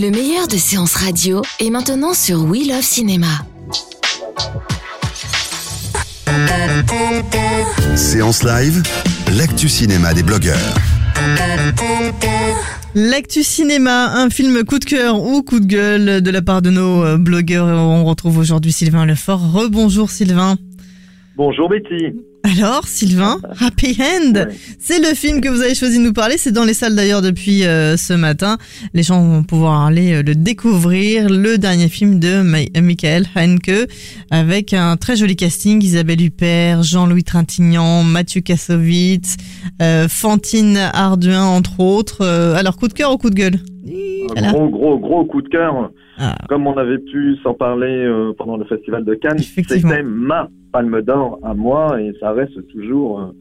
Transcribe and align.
Le 0.00 0.10
meilleur 0.10 0.48
de 0.48 0.56
séances 0.56 0.94
radio 0.94 1.42
est 1.58 1.68
maintenant 1.68 2.14
sur 2.14 2.44
We 2.44 2.66
Love 2.66 2.80
Cinéma. 2.80 3.26
Séance 7.96 8.42
live, 8.42 8.82
l'actu 9.36 9.68
cinéma 9.68 10.14
des 10.14 10.22
blogueurs. 10.22 10.56
L'actu 12.94 13.42
cinéma, 13.42 14.14
un 14.14 14.30
film 14.30 14.64
coup 14.64 14.78
de 14.78 14.86
cœur 14.86 15.20
ou 15.20 15.42
coup 15.42 15.60
de 15.60 15.66
gueule 15.66 16.22
de 16.22 16.30
la 16.30 16.40
part 16.40 16.62
de 16.62 16.70
nos 16.70 17.04
euh, 17.04 17.18
blogueurs. 17.18 17.66
On 17.66 18.04
retrouve 18.06 18.38
aujourd'hui 18.38 18.72
Sylvain 18.72 19.04
Lefort. 19.04 19.52
Rebonjour 19.52 20.08
Sylvain. 20.08 20.56
Bonjour 21.36 21.68
Betty. 21.68 22.14
Alors 22.42 22.86
Sylvain, 22.86 23.38
Happy 23.60 23.96
End, 24.00 24.32
Ouais. 24.34 24.46
c'est 24.78 24.98
le 24.98 25.14
film 25.14 25.42
que 25.42 25.48
vous 25.50 25.60
avez 25.60 25.74
choisi 25.74 25.98
de 25.98 26.02
nous 26.04 26.14
parler. 26.14 26.36
C'est 26.38 26.52
dans 26.52 26.64
les 26.64 26.72
salles 26.72 26.96
d'ailleurs 26.96 27.20
depuis 27.20 27.64
euh, 27.64 27.98
ce 27.98 28.14
matin. 28.14 28.56
Les 28.94 29.02
gens 29.02 29.22
vont 29.22 29.42
pouvoir 29.42 29.84
aller 29.84 30.14
euh, 30.14 30.22
le 30.22 30.34
découvrir. 30.34 31.28
Le 31.28 31.58
dernier 31.58 31.88
film 31.88 32.18
de 32.18 32.40
Ma- 32.40 32.80
Michael 32.80 33.26
Haneke 33.34 33.70
avec 34.30 34.72
un 34.72 34.96
très 34.96 35.16
joli 35.16 35.36
casting. 35.36 35.82
Isabelle 35.84 36.22
Huppert, 36.22 36.82
Jean-Louis 36.82 37.24
Trintignant, 37.24 38.02
Mathieu 38.04 38.40
Kassovitz, 38.40 39.36
euh, 39.82 40.08
Fantine 40.08 40.78
Arduin 40.94 41.44
entre 41.44 41.80
autres. 41.80 42.24
Alors 42.56 42.76
coup 42.78 42.88
de 42.88 42.94
cœur 42.94 43.12
ou 43.12 43.18
coup 43.18 43.30
de 43.30 43.34
gueule? 43.34 43.60
Un 43.86 44.32
Voilà. 44.32 44.52
gros, 44.52 44.68
gros, 44.68 44.98
gros 44.98 45.24
coup 45.26 45.42
de 45.42 45.48
cœur. 45.48 45.90
Ah. 46.22 46.36
Comme 46.50 46.66
on 46.66 46.76
avait 46.76 46.98
pu 46.98 47.36
s'en 47.42 47.54
parler 47.54 48.04
euh, 48.04 48.34
pendant 48.36 48.58
le 48.58 48.64
Festival 48.66 49.06
de 49.06 49.14
Cannes, 49.14 49.38
c'était 49.38 50.02
ma 50.02 50.50
palme 50.70 51.00
d'or 51.00 51.38
à 51.42 51.54
moi 51.54 51.98
et 51.98 52.12
ça 52.20 52.32
reste 52.32 52.66
toujours, 52.68 53.20
euh, 53.20 53.32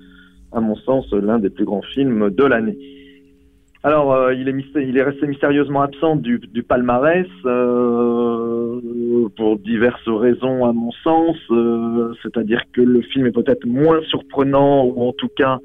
à 0.53 0.61
mon 0.61 0.75
sens, 0.77 1.11
l'un 1.11 1.39
des 1.39 1.49
plus 1.49 1.65
grands 1.65 1.81
films 1.93 2.29
de 2.29 2.43
l'année. 2.45 2.77
Alors, 3.83 4.13
euh, 4.13 4.33
il, 4.33 4.47
est 4.47 4.53
mysté- 4.53 4.87
il 4.87 4.97
est 4.97 5.03
resté 5.03 5.27
mystérieusement 5.27 5.81
absent 5.81 6.15
du, 6.15 6.39
du 6.39 6.63
palmarès 6.63 7.27
pour 9.35 9.59
diverses 9.59 10.07
raisons, 10.07 10.65
à 10.65 10.71
mon 10.71 10.91
sens. 11.03 11.35
C'est-à-dire 12.23 12.61
que 12.71 12.81
le 12.81 13.01
film 13.01 13.25
est 13.27 13.31
peut-être 13.31 13.65
moins 13.65 14.01
surprenant 14.03 14.85
ou 14.85 15.01
en 15.01 15.13
tout 15.13 15.29
cas, 15.35 15.59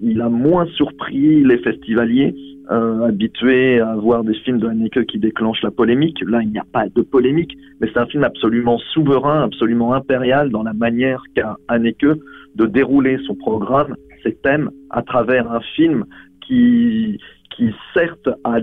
il 0.00 0.20
a 0.20 0.28
moins 0.28 0.66
surpris 0.74 1.42
les 1.44 1.58
festivaliers 1.58 2.34
euh, 2.70 3.08
habitués 3.08 3.80
à 3.80 3.94
voir 3.94 4.24
des 4.24 4.34
films 4.34 4.58
de 4.58 4.68
Haneke 4.68 5.06
qui 5.06 5.18
déclenchent 5.18 5.62
la 5.62 5.70
polémique. 5.70 6.18
Là, 6.26 6.42
il 6.42 6.50
n'y 6.50 6.58
a 6.58 6.64
pas 6.72 6.88
de 6.88 7.02
polémique, 7.02 7.56
mais 7.80 7.88
c'est 7.92 7.98
un 7.98 8.06
film 8.06 8.24
absolument 8.24 8.78
souverain, 8.92 9.42
absolument 9.42 9.92
impérial 9.94 10.50
dans 10.50 10.62
la 10.62 10.72
manière 10.72 11.22
qu'a 11.34 11.56
Haneke 11.68 12.06
de 12.54 12.66
dérouler 12.66 13.18
son 13.26 13.34
programme, 13.34 13.96
ses 14.22 14.34
thèmes, 14.36 14.70
à 14.90 15.02
travers 15.02 15.50
un 15.50 15.60
film 15.76 16.04
qui, 16.46 17.18
qui 17.56 17.70
certes 17.92 18.28
a 18.44 18.58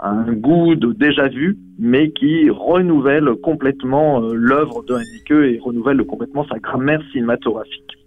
un 0.00 0.32
goût 0.32 0.74
de 0.74 0.92
déjà 0.92 1.28
vu, 1.28 1.56
mais 1.78 2.10
qui 2.10 2.50
renouvelle 2.50 3.30
complètement 3.42 4.22
euh, 4.22 4.34
l'œuvre 4.34 4.82
de 4.84 4.94
Haneke 4.94 5.54
et 5.54 5.58
renouvelle 5.58 6.04
complètement 6.04 6.46
sa 6.48 6.58
grammaire 6.58 7.00
cinématographique. 7.12 7.98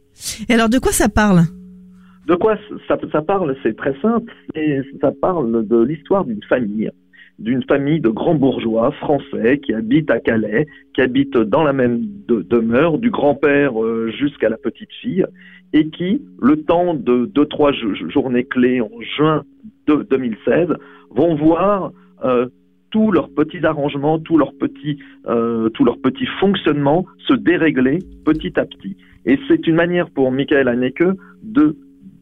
Et 0.49 0.53
alors 0.53 0.69
de 0.69 0.77
quoi 0.77 0.91
ça 0.91 1.09
parle? 1.09 1.41
De 2.27 2.35
quoi 2.35 2.55
ça, 2.87 3.21
parle? 3.21 3.55
C'est 3.63 3.75
très 3.75 3.95
simple. 4.01 4.31
Ça 5.01 5.11
parle 5.11 5.67
de 5.67 5.81
l'histoire 5.83 6.23
d'une 6.25 6.43
famille, 6.43 6.89
d'une 7.39 7.63
famille 7.63 7.99
de 7.99 8.09
grands 8.09 8.35
bourgeois 8.35 8.91
français 8.91 9.59
qui 9.59 9.73
habitent 9.73 10.11
à 10.11 10.19
Calais, 10.19 10.67
qui 10.93 11.01
habitent 11.01 11.37
dans 11.37 11.63
la 11.63 11.73
même 11.73 12.01
de- 12.27 12.41
demeure, 12.43 12.99
du 12.99 13.09
grand-père 13.09 13.81
euh, 13.83 14.11
jusqu'à 14.19 14.49
la 14.49 14.57
petite 14.57 14.91
fille, 15.01 15.25
et 15.73 15.87
qui, 15.89 16.21
le 16.41 16.57
temps 16.63 16.93
de 16.93 17.25
deux 17.25 17.45
trois 17.45 17.71
jo- 17.71 17.95
journées 18.09 18.43
clés 18.43 18.81
en 18.81 18.89
juin 19.17 19.43
de 19.87 20.05
2016, 20.09 20.67
vont 21.09 21.35
voir 21.35 21.91
euh, 22.23 22.47
tous 22.91 23.11
leurs 23.11 23.29
petits 23.29 23.65
arrangements, 23.65 24.19
tous 24.19 24.37
leurs 24.37 24.53
petits, 24.53 24.99
euh, 25.27 25.69
tous 25.69 25.85
leurs 25.85 25.97
petits 25.99 26.27
fonctionnements 26.39 27.05
se 27.27 27.33
dérégler 27.33 27.99
petit 28.25 28.59
à 28.59 28.65
petit. 28.65 28.95
Et 29.25 29.39
c'est 29.47 29.65
une 29.65 29.75
manière 29.75 30.09
pour 30.09 30.31
Michael 30.31 30.67
Haneke 30.67 31.03
de 31.41 31.75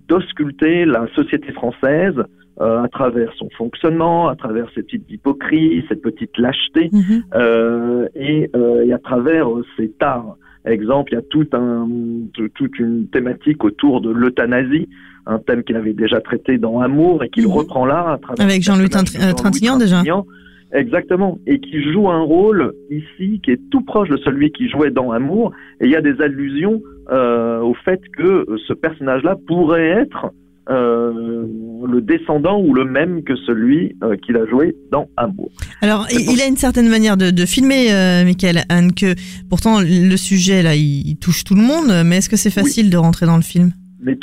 d'ausculter 0.10 0.86
la 0.86 1.06
société 1.16 1.52
française 1.54 2.16
euh, 2.62 2.84
à 2.84 2.88
travers 2.90 3.32
son 3.38 3.48
fonctionnement, 3.58 4.28
à 4.28 4.36
travers 4.36 4.68
ses 4.76 4.84
petites 4.84 5.10
hypocrisies, 5.10 5.84
ses 5.88 5.96
petites 5.96 6.38
lâchetés, 6.38 6.90
Mhm. 6.92 7.24
euh, 7.36 8.08
et, 8.16 8.50
euh, 8.56 8.84
et 8.86 8.92
à 8.92 8.98
travers 9.00 9.48
ses 9.78 9.90
tares. 9.92 10.36
Exemple, 10.66 11.14
il 11.14 11.16
y 11.16 11.20
a 11.20 11.22
tout 11.22 11.48
un, 11.54 11.88
tout- 12.34 12.50
toute 12.50 12.78
une 12.80 13.08
thématique 13.08 13.64
autour 13.64 14.02
de 14.02 14.10
l'euthanasie, 14.10 14.90
un 15.26 15.40
thème 15.40 15.64
qu'il 15.64 15.78
avait 15.78 15.94
déjà 15.94 16.20
traité 16.20 16.58
dans 16.58 16.82
Amour 16.82 17.24
et 17.24 17.30
qu'il 17.30 17.46
Mhm. 17.48 17.54
reprend 17.54 17.86
là 17.86 18.12
à 18.14 18.18
travers 18.18 18.46
Avec 18.46 18.62
Jean-Louis 18.62 18.90
Trintignant, 18.90 19.78
déjà. 19.78 19.98
Trintignant. 20.02 20.26
Exactement, 20.72 21.40
et 21.48 21.60
qui 21.60 21.92
joue 21.92 22.10
un 22.10 22.22
rôle 22.22 22.74
ici 22.92 23.42
qui 23.44 23.52
est 23.52 23.62
tout 23.72 23.82
proche 23.82 24.10
de 24.10 24.18
celui 24.18 24.52
qui 24.52 24.70
jouait 24.70 24.92
dans 24.92 25.12
Amour, 25.12 25.52
et 25.82 25.86
il 25.86 25.92
y 25.92 25.96
a 25.96 26.02
des 26.02 26.22
allusions 26.22 26.82
euh, 27.12 27.60
au 27.62 27.74
fait 27.74 28.02
que 28.16 28.46
ce 28.68 28.74
personnage-là 28.74 29.36
pourrait 29.48 29.88
être 29.88 30.32
euh, 30.70 31.48
le 31.88 32.02
descendant 32.02 32.62
ou 32.62 32.76
le 32.76 32.86
même 32.86 33.24
que 33.24 33.36
celui 33.36 33.96
euh, 34.04 34.16
qu'il 34.18 34.38
a 34.38 34.46
joué 34.46 34.76
dans 34.92 35.08
Amour. 35.18 35.50
Alors, 35.82 36.06
il 36.12 36.40
a 36.40 36.46
une 36.46 36.58
certaine 36.58 36.88
manière 36.88 37.18
de, 37.18 37.32
de 37.32 37.46
filmer, 37.48 37.92
euh, 37.92 38.24
Michael 38.24 38.62
Haneke. 38.70 39.18
Pourtant, 39.50 39.80
le 39.82 40.16
sujet, 40.18 40.62
là, 40.62 40.76
il, 40.76 41.08
il 41.08 41.18
touche 41.18 41.44
tout 41.44 41.56
le 41.56 41.64
monde. 41.64 42.04
Mais 42.06 42.18
est-ce 42.18 42.30
que 42.30 42.38
c'est 42.38 42.52
facile 42.52 42.92
de 42.92 42.98
rentrer 42.98 43.26
dans 43.26 43.38
le 43.38 43.42
film? 43.42 43.72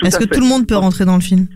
Est-ce 0.04 0.18
que 0.18 0.24
fait. 0.24 0.34
tout 0.34 0.40
le 0.40 0.46
monde 0.46 0.68
peut 0.68 0.76
rentrer 0.76 1.04
dans 1.04 1.16
le 1.16 1.20
film? 1.20 1.48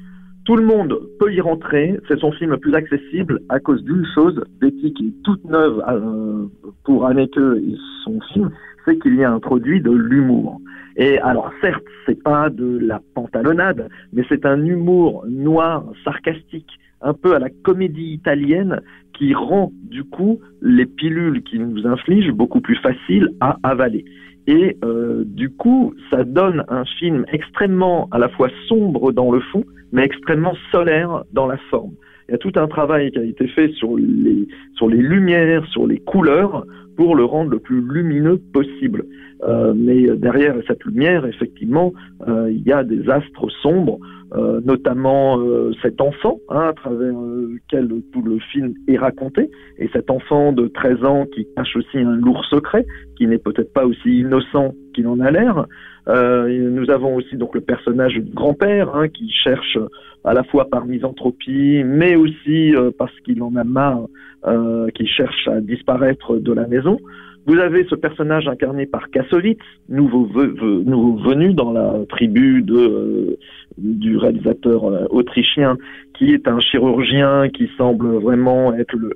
Tout 0.51 0.57
le 0.57 0.67
monde 0.67 0.99
peut 1.21 1.33
y 1.33 1.41
rentrer. 1.41 1.97
C'est 2.09 2.19
son 2.19 2.33
film 2.33 2.51
le 2.51 2.57
plus 2.57 2.75
accessible 2.75 3.39
à 3.51 3.61
cause 3.61 3.85
d'une 3.85 4.05
chose, 4.17 4.45
Betty, 4.61 4.93
qui 4.95 5.07
est 5.07 5.23
toute 5.23 5.45
neuve 5.45 5.81
euh, 5.89 6.47
pour 6.83 7.07
Anneke 7.07 7.37
et 7.37 7.77
son 8.03 8.19
film, 8.33 8.51
c'est 8.85 8.99
qu'il 8.99 9.15
y 9.15 9.23
a 9.23 9.31
introduit 9.31 9.81
de 9.81 9.93
l'humour. 9.93 10.61
Et 10.97 11.21
alors, 11.21 11.53
certes, 11.61 11.85
c'est 12.05 12.21
pas 12.21 12.51
de 12.51 12.79
la 12.79 13.01
pantalonnade, 13.15 13.89
mais 14.13 14.25
c'est 14.29 14.45
un 14.45 14.61
humour 14.65 15.25
noir, 15.29 15.85
sarcastique, 16.03 16.81
un 17.01 17.15
peu 17.15 17.37
à 17.37 17.39
la 17.39 17.51
comédie 17.63 18.13
italienne, 18.13 18.81
qui 19.17 19.35
rend 19.35 19.71
du 19.83 20.03
coup 20.03 20.41
les 20.63 20.87
pilules 20.87 21.45
qu'il 21.45 21.65
nous 21.65 21.87
inflige 21.87 22.33
beaucoup 22.33 22.61
plus 22.61 22.77
faciles 22.79 23.29
à 23.39 23.57
avaler. 23.63 24.05
Et 24.49 24.77
euh, 24.83 25.23
du 25.27 25.51
coup, 25.51 25.95
ça 26.11 26.25
donne 26.25 26.65
un 26.67 26.85
film 26.99 27.25
extrêmement 27.33 28.09
à 28.11 28.19
la 28.19 28.29
fois 28.31 28.49
sombre 28.67 29.13
dans 29.13 29.31
le 29.31 29.39
fond, 29.53 29.63
mais 29.93 30.05
extrêmement 30.05 30.55
solaire 30.71 31.25
dans 31.33 31.47
la 31.47 31.57
forme. 31.71 31.93
Il 32.29 32.33
y 32.33 32.35
a 32.35 32.39
tout 32.39 32.53
un 32.57 32.69
travail 32.69 33.11
qui 33.11 33.19
a 33.19 33.25
été 33.25 33.49
fait 33.49 33.73
sur 33.73 33.97
les, 33.97 34.47
sur 34.77 34.89
les 34.89 34.99
lumières, 34.99 35.67
sur 35.67 35.87
les 35.87 35.99
couleurs, 35.99 36.65
pour 36.97 37.17
le 37.17 37.25
rendre 37.25 37.51
le 37.51 37.59
plus 37.59 37.81
lumineux 37.81 38.41
possible. 38.53 39.05
Euh, 39.43 39.73
mais 39.75 40.07
derrière 40.17 40.55
cette 40.67 40.85
lumière, 40.85 41.25
effectivement, 41.27 41.93
euh, 42.29 42.51
il 42.51 42.63
y 42.63 42.73
a 42.73 42.85
des 42.85 43.09
astres 43.09 43.49
sombres, 43.63 43.99
euh, 44.35 44.61
notamment 44.65 45.41
euh, 45.41 45.73
cet 45.83 46.01
enfant, 46.01 46.39
hein, 46.51 46.69
à 46.69 46.73
travers 46.73 47.19
euh, 47.19 47.55
lequel 47.55 47.89
tout 48.13 48.23
le 48.23 48.39
film 48.39 48.75
est 48.87 48.97
raconté, 48.97 49.51
et 49.79 49.89
cet 49.93 50.09
enfant 50.09 50.53
de 50.53 50.69
13 50.69 51.05
ans 51.05 51.27
qui 51.35 51.49
cache 51.57 51.75
aussi 51.75 51.99
un 51.99 52.15
lourd 52.15 52.45
secret, 52.45 52.87
qui 53.17 53.27
n'est 53.27 53.39
peut-être 53.39 53.73
pas 53.73 53.87
aussi 53.87 54.21
innocent 54.21 54.75
qu'il 54.95 55.09
en 55.09 55.19
a 55.19 55.33
l'air. 55.33 55.67
Euh, 56.09 56.49
nous 56.71 56.91
avons 56.91 57.15
aussi 57.17 57.37
donc 57.37 57.55
le 57.55 57.61
personnage 57.61 58.15
du 58.15 58.23
grand-père 58.23 58.95
hein, 58.95 59.09
qui 59.09 59.31
cherche 59.31 59.79
à 60.25 60.35
la 60.35 60.43
fois 60.45 60.67
par 60.71 60.87
misanthropie, 60.87 61.83
mais 61.85 62.17
aussi 62.17 62.75
euh, 62.75 62.91
parce 62.97 63.15
qu'il 63.21 63.43
en 63.43 63.55
a 63.57 63.65
marre, 63.65 64.07
euh, 64.47 64.89
qui 64.95 65.07
cherche 65.07 65.49
à 65.49 65.61
disparaître 65.61 66.37
de 66.37 66.53
la 66.53 66.67
maison. 66.67 66.99
Vous 67.47 67.59
avez 67.59 67.85
ce 67.89 67.95
personnage 67.95 68.47
incarné 68.49 68.85
par 68.87 69.11
Kassovitz, 69.11 69.61
nouveau, 69.89 70.27
ve- 70.27 70.55
ve- 70.55 70.85
nouveau 70.85 71.17
venu 71.31 71.55
dans 71.55 71.73
la 71.73 71.95
tribu 72.09 72.63
de, 72.63 72.75
euh, 72.77 73.37
du 73.79 74.17
réalisateur 74.19 74.85
euh, 74.85 75.07
autrichien, 75.11 75.77
qui 76.15 76.33
est 76.35 76.47
un 76.49 76.61
chirurgien 76.61 77.49
qui 77.49 77.71
semble 77.79 78.09
vraiment 78.17 78.75
être 78.75 78.95
le, 78.95 79.13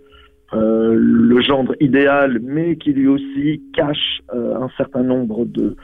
euh, 0.55 0.95
le 0.97 1.41
gendre 1.41 1.75
idéal, 1.81 2.39
mais 2.43 2.77
qui 2.77 2.93
lui 2.93 3.09
aussi 3.09 3.63
cache 3.75 4.21
euh, 4.35 4.55
un 4.57 4.69
certain 4.77 5.03
nombre 5.03 5.45
de, 5.45 5.77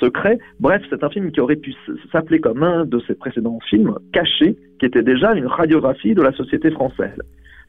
secrets. 0.00 0.38
Bref, 0.60 0.82
c'est 0.90 1.02
un 1.02 1.08
film 1.08 1.30
qui 1.30 1.40
aurait 1.40 1.56
pu 1.56 1.74
s'appeler 2.10 2.40
comme 2.40 2.62
un 2.62 2.84
de 2.84 3.00
ses 3.06 3.14
précédents 3.14 3.58
films, 3.68 3.94
Caché, 4.12 4.56
qui 4.78 4.86
était 4.86 5.02
déjà 5.02 5.34
une 5.34 5.46
radiographie 5.46 6.14
de 6.14 6.22
la 6.22 6.32
société 6.32 6.70
française. 6.70 7.16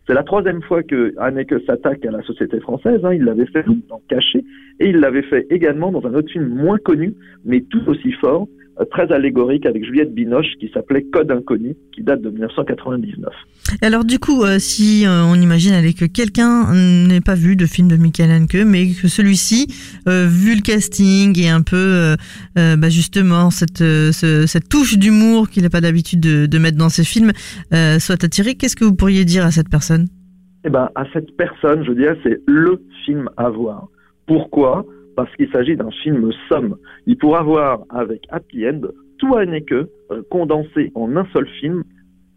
C'est 0.06 0.14
la 0.14 0.24
troisième 0.24 0.62
fois 0.62 0.84
que 0.84 1.14
Haneke 1.18 1.56
s'attaque 1.66 2.06
à 2.06 2.12
la 2.12 2.22
société 2.24 2.60
française. 2.60 3.00
Hein. 3.06 3.14
Il 3.14 3.24
l'avait 3.24 3.46
fait 3.46 3.66
dans 3.88 4.02
Caché 4.10 4.44
et 4.80 4.90
il 4.90 4.98
l'avait 4.98 5.24
fait 5.24 5.48
également 5.50 5.92
dans 5.92 6.06
un 6.06 6.14
autre 6.14 6.30
film 6.32 6.48
moins 6.48 6.78
connu, 6.78 7.14
mais 7.46 7.62
tout 7.62 7.88
aussi 7.88 8.12
fort, 8.14 8.48
très 8.92 9.12
allégorique 9.12 9.66
avec 9.66 9.86
Juliette 9.86 10.14
Binoche 10.14 10.48
qui 10.60 10.70
s'appelait 10.74 11.04
Code 11.04 11.32
inconnu, 11.32 11.76
qui 11.94 12.02
date 12.02 12.22
de 12.22 12.30
1999. 12.30 13.32
Alors 13.82 14.04
du 14.04 14.20
coup, 14.20 14.44
euh, 14.44 14.60
si 14.60 15.06
euh, 15.06 15.24
on 15.24 15.36
imagine 15.36 15.74
allez, 15.74 15.94
que 15.94 16.06
quelqu'un 16.06 16.74
n'ait 16.74 17.22
pas 17.22 17.36
vu 17.36 17.56
de 17.56 17.66
film 17.66 17.88
de 17.88 17.96
Michael 17.96 18.32
Haneke, 18.32 18.66
mais 18.66 18.88
que 18.88 19.08
celui-ci, 19.08 19.68
vu 20.06 20.56
le 20.56 20.62
casting 20.62 21.40
et 21.40 21.50
un 21.50 21.62
peu 21.62 22.16
bah, 22.56 22.90
justement 22.90 23.50
cette, 23.52 23.84
cette 24.12 24.70
touche 24.70 24.98
d'humour 24.98 25.50
qu'il 25.50 25.64
n'a 25.64 25.70
pas 25.70 25.82
d'habitude 25.82 26.20
de, 26.20 26.46
de, 26.46 26.58
mettre 26.58 26.78
dans 26.78 26.90
ses 26.90 27.04
films, 27.04 27.32
soit 27.72 28.24
attiré, 28.24 28.56
qu'est-ce 28.56 28.76
que 28.76 28.86
vous 28.86 28.96
pourriez 28.96 29.26
dire 29.26 29.46
à 29.46 29.52
cette 29.52 29.70
personne? 29.70 30.08
Eh 30.66 30.70
ben, 30.70 30.90
à 30.96 31.04
cette 31.12 31.36
personne, 31.36 31.84
je 31.84 31.92
dirais, 31.92 32.18
c'est 32.24 32.42
le 32.48 32.82
film 33.06 33.30
à 33.38 33.50
voir. 33.50 33.88
Pourquoi? 34.26 34.86
Parce 35.16 35.34
qu'il 35.36 35.50
s'agit 35.52 35.76
d'un 35.76 35.92
film 36.04 36.32
somme. 36.50 36.78
Il 37.06 37.18
pourra 37.18 37.44
voir 37.44 37.84
avec 37.90 38.22
Happy 38.30 38.68
End 38.68 38.82
tout 39.20 39.36
Haneke 39.36 39.72
euh, 39.72 39.86
condensé 40.30 40.92
en 40.96 41.16
un 41.16 41.26
seul 41.34 41.48
film, 41.60 41.84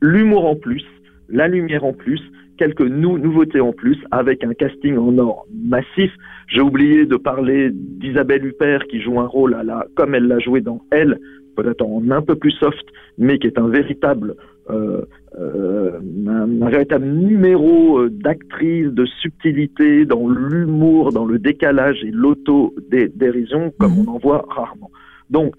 l'humour 0.00 0.46
en 0.46 0.56
plus, 0.56 0.84
la 1.28 1.48
lumière 1.48 1.84
en 1.84 1.92
plus, 1.92 2.20
quelques 2.58 2.82
nouveautés 2.82 3.60
en 3.60 3.72
plus, 3.72 3.98
avec 4.10 4.44
un 4.44 4.54
casting 4.54 4.96
en 4.96 5.18
or 5.18 5.46
massif. 5.52 6.10
J'ai 6.48 6.60
oublié 6.60 7.06
de 7.06 7.16
parler 7.16 7.70
d'Isabelle 7.72 8.46
Huppert 8.46 8.84
qui 8.88 9.00
joue 9.00 9.20
un 9.20 9.26
rôle 9.26 9.54
à 9.54 9.86
comme 9.96 10.14
elle 10.14 10.28
l'a 10.28 10.38
joué 10.38 10.60
dans 10.60 10.80
Elle, 10.90 11.18
peut-être 11.56 11.82
en 11.82 12.10
un 12.10 12.22
peu 12.22 12.36
plus 12.36 12.52
soft, 12.52 12.86
mais 13.18 13.38
qui 13.38 13.46
est 13.46 13.58
un 13.58 13.68
véritable 13.68 14.36
euh, 14.70 15.02
euh, 15.38 16.00
un, 16.26 16.68
véritable 16.68 17.06
numéro 17.06 17.98
euh, 17.98 18.10
d'actrice, 18.10 18.88
de 18.88 19.04
subtilité 19.20 20.04
dans 20.04 20.28
l'humour, 20.28 21.12
dans 21.12 21.24
le 21.24 21.38
décalage 21.38 22.02
et 22.02 22.10
l'auto-dérision, 22.10 23.72
comme 23.78 23.92
mhm. 23.92 24.08
on 24.08 24.12
en 24.12 24.18
voit 24.18 24.44
rarement. 24.48 24.90
Donc, 25.30 25.54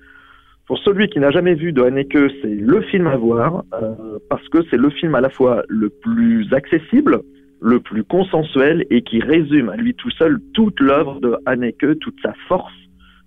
pour 0.67 0.77
celui 0.79 1.07
qui 1.07 1.19
n'a 1.19 1.31
jamais 1.31 1.53
vu 1.53 1.71
de 1.71 1.81
Haneke, 1.83 2.17
c'est 2.41 2.55
le 2.55 2.81
film 2.81 3.07
à 3.07 3.15
voir, 3.15 3.63
parce 4.29 4.45
que 4.49 4.57
c'est 4.69 4.75
le 4.75 4.89
film 4.89 5.15
à 5.15 5.21
la 5.21 5.29
fois 5.29 5.63
le 5.69 5.89
plus 5.89 6.53
accessible, 6.53 7.21
le 7.61 7.79
plus 7.79 8.03
consensuel 8.03 8.85
et 8.89 9.01
qui 9.01 9.21
résume 9.21 9.69
à 9.69 9.77
lui 9.77 9.93
tout 9.93 10.11
seul 10.11 10.39
toute 10.53 10.77
l'œuvre 10.81 11.21
de 11.21 11.37
Haneke, 11.45 11.99
toute 11.99 12.19
sa 12.21 12.33
force, 12.49 12.73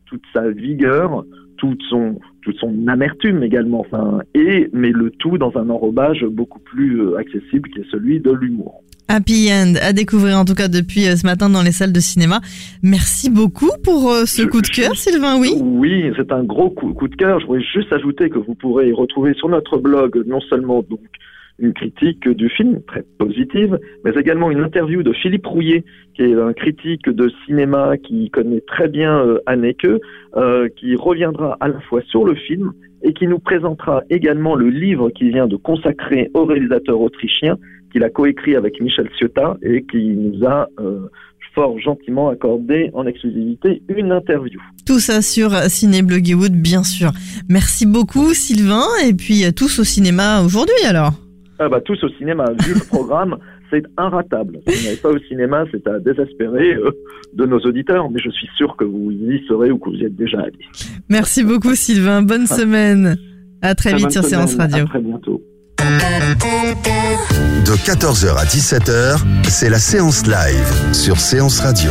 toute 0.05 0.23
sa 0.35 0.51
vigueur, 0.51 1.25
toute 1.61 1.83
son, 1.91 2.19
toute 2.43 2.57
son 2.57 2.89
amertume 2.89 3.43
également, 3.43 3.81
enfin, 3.81 4.21
et, 4.35 4.69
mais 4.73 4.91
le 4.91 5.11
tout 5.11 5.37
dans 5.37 5.53
un 5.57 5.69
enrobage 5.69 6.25
beaucoup 6.25 6.59
plus 6.59 7.03
euh, 7.03 7.19
accessible 7.19 7.69
qui 7.69 7.81
est 7.81 7.91
celui 7.91 8.19
de 8.19 8.33
l'humour. 8.33 8.83
Happy 9.09 9.51
End 9.53 9.75
à 9.83 9.93
découvrir 9.93 10.39
en 10.39 10.45
tout 10.45 10.55
cas 10.55 10.69
depuis 10.69 11.07
euh, 11.07 11.17
ce 11.17 11.27
matin 11.27 11.51
dans 11.51 11.63
les 11.63 11.73
salles 11.73 11.93
de 11.93 12.01
cinéma. 12.01 12.41
Merci 12.83 13.29
beaucoup 13.29 13.73
pour 13.85 14.11
euh, 14.11 14.25
ce 14.25 14.43
coup 14.43 14.63
de 14.63 14.69
cœur, 14.69 14.97
Sylvain. 14.97 15.39
Oui. 15.39 15.53
Oui, 15.61 16.11
c'est 16.17 16.33
un 16.33 16.45
gros 16.45 16.71
coup, 16.71 16.95
coup 16.95 17.09
de 17.09 17.17
cœur. 17.17 17.41
Je 17.41 17.47
voudrais 17.47 17.63
juste 17.63 17.93
ajouter 17.93 18.31
que 18.31 18.39
vous 18.39 18.55
pourrez 18.55 18.91
retrouver 18.93 19.35
sur 19.35 19.49
notre 19.49 19.77
blog 19.77 20.23
non 20.27 20.41
seulement 20.41 20.83
donc 20.89 21.01
une 21.61 21.73
critique 21.73 22.29
du 22.29 22.49
film 22.49 22.81
très 22.87 23.05
positive, 23.19 23.79
mais 24.05 24.13
également 24.19 24.51
une 24.51 24.61
interview 24.61 25.03
de 25.03 25.13
Philippe 25.13 25.47
Rouillet, 25.47 25.85
qui 26.15 26.23
est 26.23 26.35
un 26.35 26.53
critique 26.53 27.09
de 27.09 27.31
cinéma 27.47 27.97
qui 27.99 28.31
connaît 28.31 28.63
très 28.63 28.89
bien 28.89 29.19
euh, 29.25 29.39
Anneke, 29.47 29.87
euh, 30.37 30.69
qui 30.77 30.97
reviendra 30.97 31.57
à 31.61 31.69
la 31.69 31.81
fois 31.81 32.01
sur 32.09 32.25
le 32.25 32.35
film 32.35 32.73
et 33.03 33.13
qui 33.13 33.27
nous 33.27 33.39
présentera 33.39 34.03
également 34.11 34.55
le 34.55 34.69
livre 34.69 35.11
qu'il 35.11 35.31
vient 35.31 35.47
de 35.47 35.57
consacrer 35.57 36.31
au 36.35 36.45
réalisateur 36.45 37.01
autrichien, 37.01 37.57
qu'il 37.93 38.05
a 38.05 38.11
coécrit 38.11 38.57
avec 38.57 38.81
Michel 38.81 39.09
Ciotta 39.19 39.57
et 39.63 39.83
qui 39.85 40.09
nous 40.09 40.45
a 40.47 40.69
euh, 40.79 41.09
fort 41.55 41.79
gentiment 41.79 42.29
accordé 42.29 42.91
en 42.95 43.07
exclusivité 43.07 43.83
une 43.89 44.13
interview. 44.13 44.61
Tout 44.87 45.01
ça 45.01 45.21
sur 45.23 45.51
Ciné 45.69 46.03
Bloggywood, 46.03 46.53
bien 46.53 46.85
sûr. 46.85 47.11
Merci 47.49 47.87
beaucoup 47.87 48.35
Sylvain, 48.35 48.85
et 49.05 49.15
puis 49.15 49.43
tous 49.55 49.81
au 49.81 49.85
cinéma 49.85 50.43
aujourd'hui 50.43 50.85
alors. 50.87 51.13
Ah 51.63 51.69
bah, 51.69 51.81
tous 51.85 52.03
au 52.03 52.09
cinéma. 52.19 52.47
Vu 52.65 52.73
le 52.73 52.81
programme, 52.87 53.37
c'est 53.71 53.83
inratable. 53.99 54.61
Si 54.67 54.79
vous 54.79 54.85
n'allez 54.85 54.97
pas 54.97 55.11
au 55.11 55.19
cinéma, 55.29 55.65
c'est 55.71 55.87
à 55.87 55.99
désespérer 55.99 56.75
euh, 56.75 56.91
de 57.35 57.45
nos 57.45 57.59
auditeurs, 57.59 58.11
mais 58.11 58.19
je 58.19 58.31
suis 58.31 58.49
sûr 58.57 58.75
que 58.77 58.85
vous 58.85 59.11
y 59.11 59.45
serez 59.47 59.71
ou 59.71 59.79
que 59.79 59.91
vous 59.91 59.97
y 59.97 60.05
êtes 60.05 60.17
déjà 60.17 60.41
allés. 60.41 60.65
Merci 61.11 61.45
beaucoup 61.45 61.75
Sylvain, 61.75 62.23
bonne 62.23 62.47
ah. 62.51 62.55
semaine. 62.55 63.17
À 63.61 63.75
très 63.75 63.95
vite 63.95 64.11
sur 64.11 64.25
Séance 64.25 64.57
Radio. 64.57 64.85
À 64.85 64.89
très 64.89 65.01
bientôt. 65.01 65.43
De 67.67 67.77
14h 67.77 68.39
à 68.39 68.45
17h, 68.45 69.19
c'est 69.45 69.69
la 69.69 69.79
séance 69.79 70.27
live 70.27 70.95
sur 70.95 71.19
Séance 71.19 71.61
Radio. 71.61 71.91